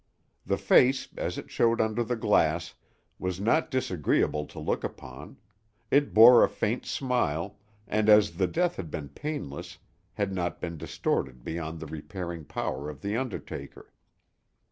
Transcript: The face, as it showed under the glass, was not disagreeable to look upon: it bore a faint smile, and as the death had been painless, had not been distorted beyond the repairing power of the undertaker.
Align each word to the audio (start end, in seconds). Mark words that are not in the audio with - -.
The 0.47 0.57
face, 0.57 1.07
as 1.15 1.37
it 1.37 1.51
showed 1.51 1.79
under 1.79 2.03
the 2.03 2.15
glass, 2.15 2.73
was 3.19 3.39
not 3.39 3.69
disagreeable 3.69 4.47
to 4.47 4.57
look 4.59 4.83
upon: 4.83 5.37
it 5.91 6.11
bore 6.11 6.43
a 6.43 6.49
faint 6.49 6.87
smile, 6.87 7.59
and 7.87 8.09
as 8.09 8.37
the 8.37 8.47
death 8.47 8.77
had 8.77 8.89
been 8.89 9.09
painless, 9.09 9.77
had 10.13 10.33
not 10.33 10.59
been 10.59 10.75
distorted 10.79 11.43
beyond 11.43 11.79
the 11.79 11.85
repairing 11.85 12.45
power 12.45 12.89
of 12.89 13.01
the 13.01 13.15
undertaker. 13.15 13.93